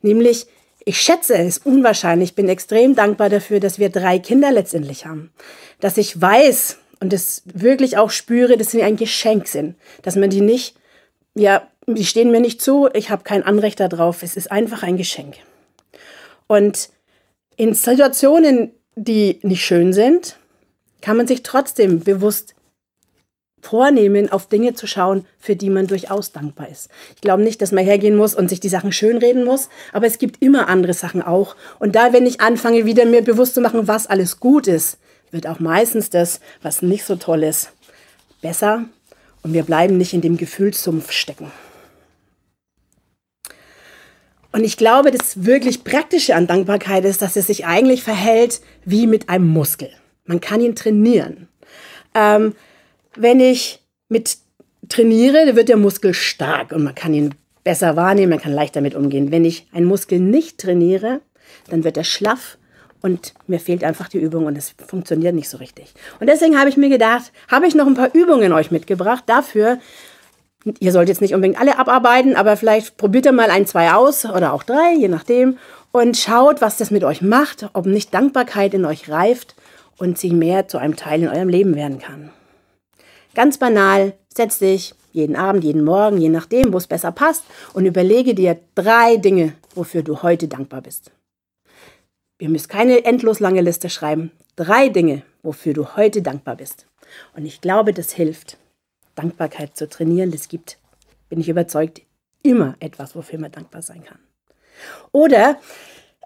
Nämlich, 0.00 0.46
ich 0.88 1.02
schätze 1.02 1.34
es 1.36 1.58
unwahrscheinlich, 1.58 2.34
bin 2.34 2.48
extrem 2.48 2.94
dankbar 2.94 3.28
dafür, 3.28 3.60
dass 3.60 3.78
wir 3.78 3.90
drei 3.90 4.18
Kinder 4.18 4.50
letztendlich 4.50 5.04
haben. 5.04 5.30
Dass 5.80 5.98
ich 5.98 6.18
weiß 6.18 6.78
und 7.00 7.12
es 7.12 7.42
wirklich 7.44 7.98
auch 7.98 8.08
spüre, 8.08 8.56
dass 8.56 8.70
sie 8.70 8.82
ein 8.82 8.96
Geschenk 8.96 9.48
sind. 9.48 9.76
Dass 10.00 10.16
man 10.16 10.30
die 10.30 10.40
nicht, 10.40 10.76
ja, 11.34 11.68
die 11.86 12.06
stehen 12.06 12.30
mir 12.30 12.40
nicht 12.40 12.62
zu, 12.62 12.88
ich 12.94 13.10
habe 13.10 13.22
kein 13.22 13.42
Anrecht 13.42 13.80
darauf. 13.80 14.22
Es 14.22 14.34
ist 14.34 14.50
einfach 14.50 14.82
ein 14.82 14.96
Geschenk. 14.96 15.34
Und 16.46 16.88
in 17.56 17.74
Situationen, 17.74 18.72
die 18.96 19.40
nicht 19.42 19.66
schön 19.66 19.92
sind, 19.92 20.38
kann 21.02 21.18
man 21.18 21.26
sich 21.26 21.42
trotzdem 21.42 22.00
bewusst 22.00 22.54
vornehmen, 23.60 24.30
auf 24.30 24.46
Dinge 24.46 24.74
zu 24.74 24.86
schauen, 24.86 25.24
für 25.38 25.56
die 25.56 25.70
man 25.70 25.86
durchaus 25.86 26.32
dankbar 26.32 26.68
ist. 26.68 26.88
Ich 27.14 27.20
glaube 27.20 27.42
nicht, 27.42 27.60
dass 27.60 27.72
man 27.72 27.84
hergehen 27.84 28.16
muss 28.16 28.34
und 28.34 28.48
sich 28.48 28.60
die 28.60 28.68
Sachen 28.68 28.92
schönreden 28.92 29.44
muss, 29.44 29.68
aber 29.92 30.06
es 30.06 30.18
gibt 30.18 30.42
immer 30.42 30.68
andere 30.68 30.94
Sachen 30.94 31.22
auch. 31.22 31.56
Und 31.78 31.94
da, 31.94 32.12
wenn 32.12 32.26
ich 32.26 32.40
anfange, 32.40 32.86
wieder 32.86 33.04
mir 33.04 33.22
bewusst 33.22 33.54
zu 33.54 33.60
machen, 33.60 33.88
was 33.88 34.06
alles 34.06 34.40
gut 34.40 34.66
ist, 34.66 34.98
wird 35.30 35.46
auch 35.46 35.60
meistens 35.60 36.10
das, 36.10 36.40
was 36.62 36.82
nicht 36.82 37.04
so 37.04 37.16
toll 37.16 37.42
ist, 37.42 37.72
besser 38.40 38.84
und 39.42 39.52
wir 39.52 39.62
bleiben 39.62 39.98
nicht 39.98 40.14
in 40.14 40.20
dem 40.20 40.36
Gefühlssumpf 40.36 41.12
stecken. 41.12 41.50
Und 44.52 44.64
ich 44.64 44.76
glaube, 44.76 45.10
das 45.10 45.44
wirklich 45.44 45.84
Praktische 45.84 46.34
an 46.34 46.46
Dankbarkeit 46.46 47.04
ist, 47.04 47.20
dass 47.20 47.36
es 47.36 47.46
sich 47.46 47.66
eigentlich 47.66 48.02
verhält 48.02 48.60
wie 48.84 49.06
mit 49.06 49.28
einem 49.28 49.48
Muskel. 49.48 49.90
Man 50.24 50.40
kann 50.40 50.60
ihn 50.60 50.74
trainieren. 50.74 51.48
Ähm, 52.14 52.54
wenn 53.18 53.40
ich 53.40 53.80
mit 54.08 54.38
trainiere, 54.88 55.46
dann 55.46 55.56
wird 55.56 55.68
der 55.68 55.76
Muskel 55.76 56.14
stark 56.14 56.72
und 56.72 56.84
man 56.84 56.94
kann 56.94 57.14
ihn 57.14 57.34
besser 57.64 57.96
wahrnehmen, 57.96 58.30
man 58.30 58.40
kann 58.40 58.52
leichter 58.52 58.80
damit 58.80 58.94
umgehen. 58.94 59.30
Wenn 59.30 59.44
ich 59.44 59.66
einen 59.72 59.86
Muskel 59.86 60.20
nicht 60.20 60.58
trainiere, 60.58 61.20
dann 61.68 61.84
wird 61.84 61.96
er 61.96 62.04
schlaff 62.04 62.56
und 63.02 63.34
mir 63.46 63.60
fehlt 63.60 63.84
einfach 63.84 64.08
die 64.08 64.18
Übung 64.18 64.46
und 64.46 64.56
es 64.56 64.74
funktioniert 64.86 65.34
nicht 65.34 65.48
so 65.48 65.58
richtig. 65.58 65.92
Und 66.20 66.28
deswegen 66.28 66.58
habe 66.58 66.70
ich 66.70 66.76
mir 66.76 66.88
gedacht, 66.88 67.32
habe 67.48 67.66
ich 67.66 67.74
noch 67.74 67.86
ein 67.86 67.94
paar 67.94 68.14
Übungen 68.14 68.52
euch 68.52 68.70
mitgebracht 68.70 69.24
dafür, 69.26 69.78
Ihr 70.80 70.92
sollt 70.92 71.08
jetzt 71.08 71.20
nicht 71.20 71.34
unbedingt 71.34 71.60
alle 71.60 71.78
abarbeiten, 71.78 72.36
aber 72.36 72.56
vielleicht 72.56 72.96
probiert 72.96 73.26
ihr 73.26 73.32
mal 73.32 73.50
ein, 73.50 73.66
zwei 73.66 73.92
aus 73.92 74.24
oder 74.24 74.52
auch 74.52 74.64
drei, 74.64 74.94
je 74.98 75.08
nachdem, 75.08 75.56
und 75.92 76.16
schaut, 76.16 76.60
was 76.60 76.76
das 76.76 76.90
mit 76.90 77.04
euch 77.04 77.22
macht, 77.22 77.70
ob 77.72 77.86
nicht 77.86 78.12
Dankbarkeit 78.12 78.74
in 78.74 78.84
euch 78.84 79.08
reift 79.08 79.54
und 79.98 80.18
sie 80.18 80.30
mehr 80.30 80.68
zu 80.68 80.78
einem 80.78 80.96
Teil 80.96 81.22
in 81.22 81.28
eurem 81.28 81.48
Leben 81.48 81.74
werden 81.74 81.98
kann. 82.00 82.30
Ganz 83.38 83.56
banal, 83.56 84.14
setz 84.34 84.58
dich 84.58 84.96
jeden 85.12 85.36
Abend, 85.36 85.62
jeden 85.62 85.84
Morgen, 85.84 86.18
je 86.18 86.28
nachdem, 86.28 86.72
wo 86.72 86.76
es 86.76 86.88
besser 86.88 87.12
passt, 87.12 87.44
und 87.72 87.86
überlege 87.86 88.34
dir 88.34 88.58
drei 88.74 89.16
Dinge, 89.16 89.52
wofür 89.76 90.02
du 90.02 90.24
heute 90.24 90.48
dankbar 90.48 90.82
bist. 90.82 91.12
Ihr 92.40 92.48
müsst 92.48 92.68
keine 92.68 93.04
endlos 93.04 93.38
lange 93.38 93.60
Liste 93.60 93.90
schreiben. 93.90 94.32
Drei 94.56 94.88
Dinge, 94.88 95.22
wofür 95.44 95.72
du 95.72 95.94
heute 95.94 96.20
dankbar 96.20 96.56
bist. 96.56 96.86
Und 97.36 97.46
ich 97.46 97.60
glaube, 97.60 97.92
das 97.92 98.10
hilft. 98.10 98.56
Dankbarkeit 99.14 99.76
zu 99.76 99.88
trainieren. 99.88 100.32
Es 100.32 100.48
gibt, 100.48 100.78
bin 101.28 101.38
ich 101.38 101.48
überzeugt, 101.48 102.02
immer 102.42 102.74
etwas, 102.80 103.14
wofür 103.14 103.38
man 103.38 103.52
dankbar 103.52 103.82
sein 103.82 104.02
kann. 104.02 104.18
Oder 105.12 105.60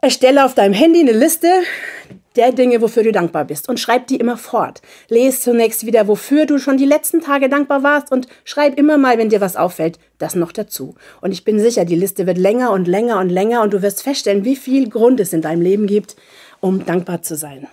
erstelle 0.03 0.45
auf 0.45 0.55
deinem 0.55 0.75
Handy 0.75 1.01
eine 1.01 1.13
Liste 1.13 1.49
der 2.35 2.51
Dinge, 2.51 2.81
wofür 2.81 3.05
du 3.05 3.13
dankbar 3.13 3.45
bist 3.45 3.69
und 3.69 3.79
schreib 3.79 4.09
die 4.09 4.17
immer 4.17 4.37
fort. 4.37 4.83
Lese 5.09 5.41
zunächst 5.41 5.87
wieder, 5.87 6.09
wofür 6.09 6.45
du 6.45 6.59
schon 6.59 6.77
die 6.77 6.87
letzten 6.87 7.21
Tage 7.21 7.49
dankbar 7.49 7.83
warst 7.83 8.11
und 8.11 8.27
schreib 8.45 8.79
immer 8.79 8.99
mal, 8.99 9.17
wenn 9.17 9.29
dir 9.29 9.41
was 9.41 9.55
auffällt, 9.55 9.99
das 10.19 10.35
noch 10.35 10.51
dazu. 10.51 10.97
Und 11.21 11.31
ich 11.31 11.45
bin 11.45 11.61
sicher, 11.61 11.85
die 11.85 11.95
Liste 11.95 12.27
wird 12.27 12.39
länger 12.39 12.73
und 12.73 12.89
länger 12.89 13.21
und 13.21 13.29
länger 13.29 13.63
und 13.63 13.73
du 13.73 13.83
wirst 13.83 14.03
feststellen, 14.03 14.45
wie 14.45 14.57
viel 14.57 14.89
Grund 14.89 15.21
es 15.21 15.33
in 15.33 15.43
deinem 15.43 15.63
Leben 15.63 15.87
gibt, 15.87 16.17
um 16.61 16.85
dankbar 16.85 17.23
zu 17.23 17.37
sein. 17.37 17.69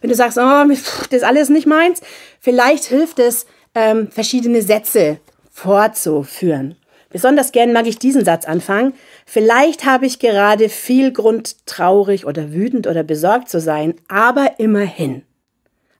Wenn 0.00 0.10
du 0.10 0.16
sagst, 0.16 0.38
oh, 0.38 0.64
das 0.68 1.10
ist 1.10 1.24
alles 1.24 1.48
nicht 1.48 1.66
meins, 1.66 2.00
vielleicht 2.38 2.84
hilft 2.84 3.18
es, 3.18 3.46
ähm, 3.74 4.08
verschiedene 4.10 4.62
Sätze 4.62 5.18
fortzuführen. 5.50 6.76
Besonders 7.12 7.52
gern 7.52 7.72
mag 7.72 7.86
ich 7.86 7.98
diesen 7.98 8.24
Satz 8.24 8.46
anfangen. 8.46 8.94
Vielleicht 9.26 9.84
habe 9.84 10.06
ich 10.06 10.18
gerade 10.18 10.68
viel 10.68 11.12
Grund, 11.12 11.66
traurig 11.66 12.26
oder 12.26 12.52
wütend 12.52 12.86
oder 12.86 13.02
besorgt 13.02 13.48
zu 13.48 13.60
sein, 13.60 13.94
aber 14.08 14.58
immerhin. 14.58 15.22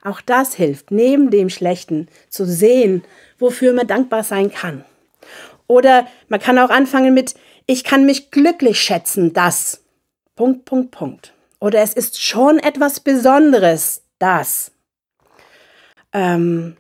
Auch 0.03 0.21
das 0.21 0.55
hilft, 0.55 0.91
neben 0.91 1.31
dem 1.31 1.49
Schlechten 1.49 2.09
zu 2.29 2.45
sehen, 2.45 3.05
wofür 3.39 3.73
man 3.73 3.87
dankbar 3.87 4.25
sein 4.25 4.51
kann. 4.51 4.85
Oder 5.69 6.07
man 6.29 6.41
kann 6.41 6.59
auch 6.59 6.71
anfangen 6.71 7.15
mit, 7.15 7.35
ich 7.67 7.85
kann 7.85 8.05
mich 8.05 8.31
glücklich 8.31 8.81
schätzen, 8.81 9.33
dass. 9.33 9.85
Punkt, 10.35 10.65
Punkt, 10.65 10.91
Punkt. 10.91 11.35
Oder 11.61 11.81
es 11.81 11.93
ist 11.93 12.21
schon 12.21 12.59
etwas 12.59 12.99
Besonderes, 12.99 14.03
das. 14.19 14.73
Ähm, 16.13 16.77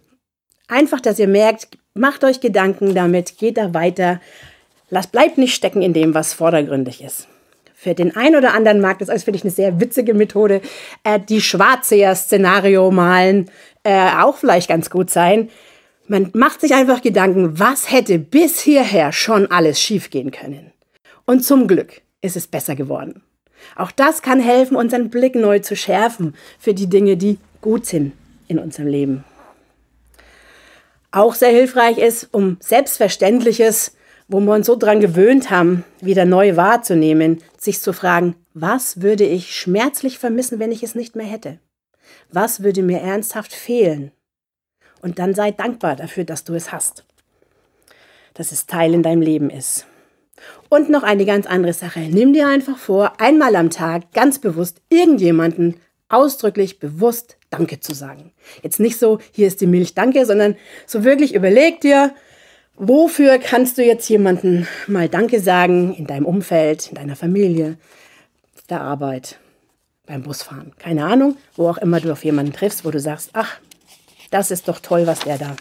Einfach, 0.72 1.00
dass 1.00 1.18
ihr 1.18 1.28
merkt, 1.28 1.76
macht 1.94 2.24
euch 2.24 2.40
Gedanken 2.40 2.94
damit, 2.94 3.38
geht 3.38 3.56
da 3.56 3.74
weiter. 3.74 4.20
Lasst, 4.90 5.12
bleibt 5.12 5.38
nicht 5.38 5.54
stecken 5.54 5.82
in 5.82 5.92
dem, 5.92 6.14
was 6.14 6.34
vordergründig 6.34 7.02
ist. 7.02 7.28
Für 7.74 7.94
den 7.94 8.14
einen 8.14 8.36
oder 8.36 8.54
anderen 8.54 8.80
mag 8.80 9.00
das 9.00 9.08
als 9.08 9.24
finde 9.24 9.38
ich 9.38 9.44
eine 9.44 9.50
sehr 9.50 9.80
witzige 9.80 10.14
Methode, 10.14 10.60
äh, 11.02 11.18
die 11.18 11.40
Schwarzeher-Szenario 11.40 12.90
malen, 12.90 13.50
äh, 13.82 14.10
auch 14.20 14.36
vielleicht 14.36 14.68
ganz 14.68 14.88
gut 14.88 15.10
sein. 15.10 15.50
Man 16.06 16.30
macht 16.32 16.60
sich 16.60 16.74
einfach 16.74 17.02
Gedanken, 17.02 17.58
was 17.58 17.90
hätte 17.90 18.18
bis 18.18 18.60
hierher 18.60 19.12
schon 19.12 19.50
alles 19.50 19.80
schiefgehen 19.80 20.30
können. 20.30 20.72
Und 21.24 21.44
zum 21.44 21.66
Glück 21.66 22.02
ist 22.20 22.36
es 22.36 22.46
besser 22.46 22.76
geworden. 22.76 23.22
Auch 23.76 23.90
das 23.90 24.22
kann 24.22 24.40
helfen, 24.40 24.76
unseren 24.76 25.10
Blick 25.10 25.34
neu 25.34 25.58
zu 25.60 25.74
schärfen 25.74 26.34
für 26.58 26.74
die 26.74 26.88
Dinge, 26.88 27.16
die 27.16 27.38
gut 27.60 27.86
sind 27.86 28.12
in 28.48 28.58
unserem 28.58 28.88
Leben 28.88 29.24
auch 31.12 31.34
sehr 31.34 31.50
hilfreich 31.50 31.98
ist, 31.98 32.28
um 32.32 32.56
Selbstverständliches, 32.60 33.94
wo 34.28 34.40
wir 34.40 34.54
uns 34.54 34.66
so 34.66 34.76
dran 34.76 35.00
gewöhnt 35.00 35.50
haben, 35.50 35.84
wieder 36.00 36.24
neu 36.24 36.56
wahrzunehmen, 36.56 37.42
sich 37.58 37.80
zu 37.80 37.92
fragen, 37.92 38.34
was 38.54 39.02
würde 39.02 39.24
ich 39.24 39.54
schmerzlich 39.54 40.18
vermissen, 40.18 40.58
wenn 40.58 40.72
ich 40.72 40.82
es 40.82 40.94
nicht 40.94 41.14
mehr 41.14 41.26
hätte? 41.26 41.58
Was 42.30 42.62
würde 42.62 42.82
mir 42.82 43.00
ernsthaft 43.00 43.52
fehlen? 43.52 44.10
Und 45.00 45.18
dann 45.18 45.34
sei 45.34 45.50
dankbar 45.50 45.96
dafür, 45.96 46.24
dass 46.24 46.44
du 46.44 46.54
es 46.54 46.72
hast. 46.72 47.04
Dass 48.34 48.52
es 48.52 48.66
Teil 48.66 48.94
in 48.94 49.02
deinem 49.02 49.22
Leben 49.22 49.50
ist. 49.50 49.86
Und 50.68 50.88
noch 50.88 51.02
eine 51.02 51.26
ganz 51.26 51.46
andere 51.46 51.72
Sache. 51.72 52.00
Nimm 52.00 52.32
dir 52.32 52.48
einfach 52.48 52.78
vor, 52.78 53.20
einmal 53.20 53.54
am 53.56 53.70
Tag 53.70 54.12
ganz 54.12 54.38
bewusst 54.38 54.80
irgendjemanden 54.88 55.76
ausdrücklich 56.08 56.78
bewusst 56.78 57.36
Danke 57.52 57.80
zu 57.80 57.94
sagen. 57.94 58.32
Jetzt 58.62 58.80
nicht 58.80 58.98
so, 58.98 59.18
hier 59.30 59.46
ist 59.46 59.60
die 59.60 59.66
Milch, 59.66 59.94
danke, 59.94 60.24
sondern 60.26 60.56
so 60.86 61.04
wirklich 61.04 61.34
überleg 61.34 61.80
dir, 61.80 62.14
wofür 62.76 63.38
kannst 63.38 63.76
du 63.78 63.84
jetzt 63.84 64.08
jemanden 64.08 64.66
mal 64.86 65.08
Danke 65.08 65.38
sagen 65.38 65.94
in 65.94 66.06
deinem 66.06 66.26
Umfeld, 66.26 66.88
in 66.88 66.94
deiner 66.94 67.14
Familie, 67.14 67.76
der 68.70 68.80
Arbeit, 68.80 69.38
beim 70.06 70.22
Busfahren. 70.22 70.72
Keine 70.78 71.04
Ahnung, 71.04 71.36
wo 71.54 71.68
auch 71.68 71.78
immer 71.78 72.00
du 72.00 72.10
auf 72.10 72.24
jemanden 72.24 72.52
triffst, 72.52 72.84
wo 72.84 72.90
du 72.90 72.98
sagst, 72.98 73.30
ach, 73.34 73.58
das 74.30 74.50
ist 74.50 74.66
doch 74.66 74.80
toll, 74.80 75.06
was 75.06 75.20
der 75.20 75.38
da 75.38 75.56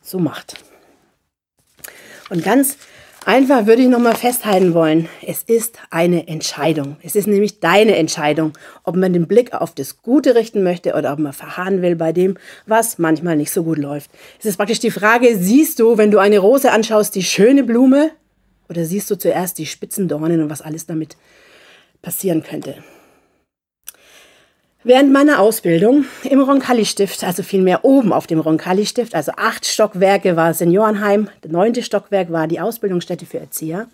so 0.00 0.18
macht. 0.18 0.54
Und 2.30 2.44
ganz 2.44 2.76
Einfach 3.28 3.66
würde 3.66 3.82
ich 3.82 3.88
nochmal 3.88 4.14
festhalten 4.14 4.72
wollen, 4.72 5.06
es 5.20 5.42
ist 5.42 5.76
eine 5.90 6.28
Entscheidung. 6.28 6.96
Es 7.02 7.14
ist 7.14 7.26
nämlich 7.26 7.60
deine 7.60 7.94
Entscheidung, 7.96 8.54
ob 8.84 8.96
man 8.96 9.12
den 9.12 9.26
Blick 9.26 9.52
auf 9.52 9.74
das 9.74 10.00
Gute 10.00 10.34
richten 10.34 10.62
möchte 10.62 10.94
oder 10.94 11.12
ob 11.12 11.18
man 11.18 11.34
verharren 11.34 11.82
will 11.82 11.94
bei 11.94 12.14
dem, 12.14 12.38
was 12.64 12.96
manchmal 12.96 13.36
nicht 13.36 13.50
so 13.50 13.64
gut 13.64 13.76
läuft. 13.76 14.10
Es 14.38 14.46
ist 14.46 14.56
praktisch 14.56 14.78
die 14.78 14.90
Frage, 14.90 15.36
siehst 15.36 15.78
du, 15.78 15.98
wenn 15.98 16.10
du 16.10 16.16
eine 16.16 16.38
Rose 16.38 16.72
anschaust, 16.72 17.14
die 17.14 17.22
schöne 17.22 17.64
Blume 17.64 18.12
oder 18.70 18.86
siehst 18.86 19.10
du 19.10 19.18
zuerst 19.18 19.58
die 19.58 19.66
spitzen 19.66 20.08
Dornen 20.08 20.40
und 20.40 20.48
was 20.48 20.62
alles 20.62 20.86
damit 20.86 21.18
passieren 22.00 22.42
könnte? 22.42 22.76
Während 24.88 25.12
meiner 25.12 25.38
Ausbildung 25.40 26.06
im 26.24 26.40
Roncalli-Stift, 26.40 27.22
also 27.22 27.42
vielmehr 27.42 27.84
oben 27.84 28.10
auf 28.10 28.26
dem 28.26 28.40
Roncalli-Stift, 28.40 29.14
also 29.14 29.32
acht 29.36 29.66
Stockwerke 29.66 30.34
war 30.34 30.54
Seniorenheim, 30.54 31.28
der 31.44 31.50
neunte 31.50 31.82
Stockwerk 31.82 32.32
war 32.32 32.46
die 32.46 32.58
Ausbildungsstätte 32.58 33.26
für 33.26 33.38
Erzieher, 33.38 33.88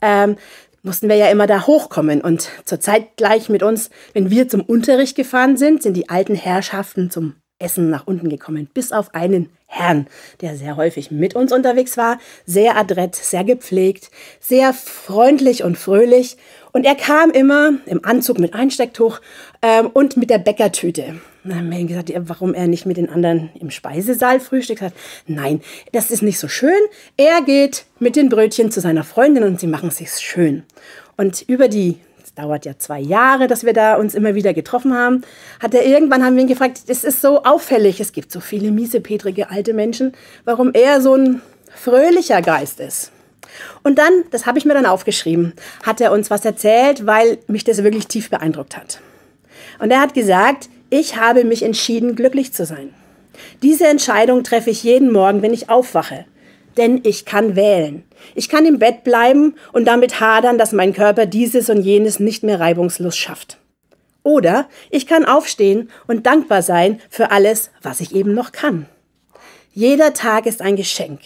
ähm, 0.00 0.36
mussten 0.84 1.08
wir 1.08 1.16
ja 1.16 1.32
immer 1.32 1.48
da 1.48 1.66
hochkommen. 1.66 2.20
Und 2.20 2.48
zur 2.64 2.78
Zeit 2.78 3.16
gleich 3.16 3.48
mit 3.48 3.64
uns, 3.64 3.90
wenn 4.12 4.30
wir 4.30 4.46
zum 4.46 4.60
Unterricht 4.60 5.16
gefahren 5.16 5.56
sind, 5.56 5.82
sind 5.82 5.94
die 5.94 6.08
alten 6.08 6.36
Herrschaften 6.36 7.10
zum 7.10 7.34
Essen 7.60 7.90
nach 7.90 8.06
unten 8.06 8.28
gekommen, 8.28 8.68
bis 8.72 8.90
auf 8.90 9.14
einen 9.14 9.50
Herrn, 9.66 10.08
der 10.40 10.56
sehr 10.56 10.76
häufig 10.76 11.12
mit 11.12 11.36
uns 11.36 11.52
unterwegs 11.52 11.96
war, 11.96 12.18
sehr 12.44 12.76
adrett, 12.76 13.14
sehr 13.14 13.44
gepflegt, 13.44 14.10
sehr 14.40 14.74
freundlich 14.74 15.62
und 15.62 15.78
fröhlich. 15.78 16.36
Und 16.72 16.84
er 16.84 16.96
kam 16.96 17.30
immer 17.30 17.74
im 17.86 18.04
Anzug 18.04 18.40
mit 18.40 18.54
Einstecktuch 18.54 19.20
ähm, 19.62 19.88
und 19.92 20.16
mit 20.16 20.30
der 20.30 20.38
Bäckertüte. 20.38 21.20
dann 21.44 21.56
haben 21.56 21.70
wir 21.70 21.84
gesagt, 21.84 22.12
warum 22.16 22.52
er 22.52 22.66
nicht 22.66 22.86
mit 22.86 22.96
den 22.96 23.08
anderen 23.08 23.50
im 23.60 23.70
Speisesaal 23.70 24.40
frühstückt 24.40 24.82
hat. 24.82 24.92
Nein, 25.26 25.60
das 25.92 26.10
ist 26.10 26.22
nicht 26.22 26.38
so 26.38 26.48
schön. 26.48 26.80
Er 27.16 27.42
geht 27.42 27.84
mit 28.00 28.16
den 28.16 28.28
Brötchen 28.28 28.72
zu 28.72 28.80
seiner 28.80 29.04
Freundin 29.04 29.44
und 29.44 29.60
sie 29.60 29.68
machen 29.68 29.90
sich's 29.90 30.20
schön. 30.20 30.64
Und 31.16 31.42
über 31.42 31.68
die 31.68 31.98
dauert 32.34 32.64
ja 32.64 32.78
zwei 32.78 33.00
Jahre, 33.00 33.46
dass 33.46 33.64
wir 33.64 33.72
da 33.72 33.96
uns 33.96 34.14
immer 34.14 34.34
wieder 34.34 34.54
getroffen 34.54 34.94
haben, 34.94 35.22
hat 35.60 35.74
er 35.74 35.84
irgendwann 35.84 36.24
haben 36.24 36.36
wir 36.36 36.42
ihn 36.42 36.48
gefragt, 36.48 36.82
es 36.86 37.04
ist 37.04 37.20
so 37.20 37.44
auffällig, 37.44 38.00
es 38.00 38.12
gibt 38.12 38.32
so 38.32 38.40
viele 38.40 38.70
miesepetrige 38.70 39.50
alte 39.50 39.74
Menschen, 39.74 40.12
warum 40.44 40.72
er 40.72 41.00
so 41.00 41.14
ein 41.14 41.42
fröhlicher 41.74 42.42
Geist 42.42 42.80
ist. 42.80 43.12
Und 43.82 43.98
dann, 43.98 44.12
das 44.30 44.46
habe 44.46 44.58
ich 44.58 44.64
mir 44.64 44.74
dann 44.74 44.86
aufgeschrieben, 44.86 45.54
hat 45.82 46.00
er 46.00 46.12
uns 46.12 46.30
was 46.30 46.44
erzählt, 46.44 47.06
weil 47.06 47.38
mich 47.46 47.64
das 47.64 47.82
wirklich 47.82 48.06
tief 48.06 48.30
beeindruckt 48.30 48.76
hat. 48.76 49.00
Und 49.78 49.90
er 49.90 50.00
hat 50.00 50.14
gesagt, 50.14 50.68
ich 50.88 51.16
habe 51.16 51.44
mich 51.44 51.62
entschieden, 51.62 52.16
glücklich 52.16 52.52
zu 52.52 52.64
sein. 52.64 52.94
Diese 53.62 53.86
Entscheidung 53.86 54.44
treffe 54.44 54.70
ich 54.70 54.82
jeden 54.82 55.10
Morgen, 55.10 55.42
wenn 55.42 55.54
ich 55.54 55.70
aufwache 55.70 56.26
denn 56.76 57.00
ich 57.04 57.24
kann 57.24 57.56
wählen. 57.56 58.04
Ich 58.34 58.48
kann 58.48 58.66
im 58.66 58.78
Bett 58.78 59.04
bleiben 59.04 59.54
und 59.72 59.86
damit 59.86 60.20
hadern, 60.20 60.58
dass 60.58 60.72
mein 60.72 60.92
Körper 60.92 61.26
dieses 61.26 61.70
und 61.70 61.82
jenes 61.82 62.20
nicht 62.20 62.42
mehr 62.42 62.60
reibungslos 62.60 63.16
schafft. 63.16 63.58
Oder 64.22 64.68
ich 64.90 65.06
kann 65.06 65.24
aufstehen 65.24 65.90
und 66.06 66.26
dankbar 66.26 66.62
sein 66.62 67.00
für 67.08 67.30
alles, 67.30 67.70
was 67.82 68.00
ich 68.00 68.14
eben 68.14 68.34
noch 68.34 68.52
kann. 68.52 68.86
Jeder 69.72 70.12
Tag 70.12 70.46
ist 70.46 70.62
ein 70.62 70.76
Geschenk. 70.76 71.20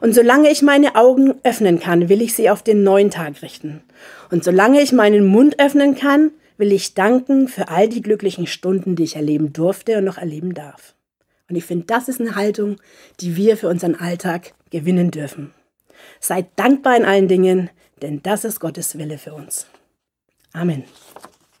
Und 0.00 0.14
solange 0.14 0.50
ich 0.50 0.62
meine 0.62 0.94
Augen 0.96 1.34
öffnen 1.42 1.80
kann, 1.80 2.08
will 2.08 2.22
ich 2.22 2.34
sie 2.34 2.50
auf 2.50 2.62
den 2.62 2.82
neuen 2.82 3.10
Tag 3.10 3.42
richten. 3.42 3.82
Und 4.30 4.42
solange 4.42 4.80
ich 4.80 4.92
meinen 4.92 5.26
Mund 5.26 5.60
öffnen 5.60 5.94
kann, 5.94 6.30
will 6.56 6.72
ich 6.72 6.94
danken 6.94 7.48
für 7.48 7.68
all 7.68 7.88
die 7.88 8.02
glücklichen 8.02 8.46
Stunden, 8.46 8.96
die 8.96 9.04
ich 9.04 9.16
erleben 9.16 9.52
durfte 9.52 9.98
und 9.98 10.04
noch 10.04 10.18
erleben 10.18 10.54
darf. 10.54 10.94
Und 11.48 11.56
ich 11.56 11.64
finde, 11.64 11.86
das 11.86 12.08
ist 12.08 12.20
eine 12.20 12.36
Haltung, 12.36 12.76
die 13.20 13.36
wir 13.36 13.56
für 13.56 13.68
unseren 13.68 13.96
Alltag 13.96 14.54
gewinnen 14.70 15.10
dürfen. 15.10 15.52
Seid 16.20 16.46
dankbar 16.56 16.96
in 16.96 17.04
allen 17.04 17.28
Dingen, 17.28 17.70
denn 18.02 18.22
das 18.22 18.44
ist 18.44 18.60
Gottes 18.60 18.96
Wille 18.98 19.18
für 19.18 19.34
uns. 19.34 19.66
Amen. 20.52 20.84